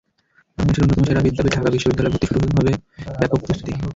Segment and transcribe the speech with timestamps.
[0.57, 2.73] বাংলাদেশের অন্যতম সেরা বিদ্যাপীঠ, ঢাকা বিশ্ববিদ্যালয়ে ভর্তি হতে শুরু হবে
[3.19, 3.71] ব্যাপক প্রস্তুতি।